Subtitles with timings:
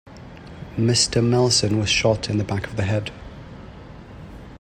[0.77, 1.23] Mr.
[1.23, 3.11] Melson was shot in the back of the head.